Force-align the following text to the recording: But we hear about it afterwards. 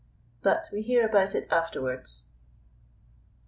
But 0.41 0.67
we 0.73 0.81
hear 0.81 1.05
about 1.05 1.35
it 1.35 1.45
afterwards. 1.51 2.23